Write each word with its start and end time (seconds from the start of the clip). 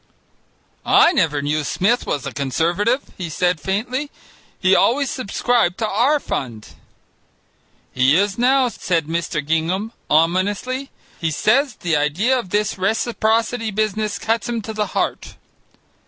"I 0.83 1.11
never 1.13 1.43
knew 1.43 1.63
Smith 1.63 2.07
was 2.07 2.25
a 2.25 2.31
Conservative," 2.33 3.11
he 3.19 3.29
said 3.29 3.59
faintly; 3.61 4.09
"he 4.59 4.75
always 4.75 5.11
subscribed 5.11 5.77
to 5.77 5.87
our 5.87 6.19
fund." 6.19 6.69
"He 7.91 8.17
is 8.17 8.35
now," 8.35 8.67
said 8.69 9.05
Mr. 9.05 9.45
Gingham 9.45 9.91
ominously; 10.09 10.89
"he 11.19 11.29
says 11.29 11.75
the 11.75 11.95
idea 11.95 12.35
of 12.39 12.49
this 12.49 12.79
reciprocity 12.79 13.69
business 13.69 14.17
cuts 14.17 14.49
him 14.49 14.63
to 14.63 14.73
the 14.73 14.87
heart." 14.97 15.35